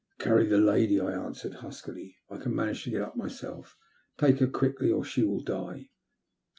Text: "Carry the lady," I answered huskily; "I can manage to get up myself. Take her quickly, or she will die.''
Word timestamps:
"Carry 0.17 0.47
the 0.47 0.57
lady," 0.57 0.99
I 0.99 1.11
answered 1.11 1.53
huskily; 1.53 2.15
"I 2.27 2.37
can 2.37 2.55
manage 2.55 2.85
to 2.85 2.89
get 2.89 3.03
up 3.03 3.15
myself. 3.15 3.77
Take 4.17 4.39
her 4.39 4.47
quickly, 4.47 4.91
or 4.91 5.03
she 5.05 5.21
will 5.21 5.43
die.'' 5.43 5.91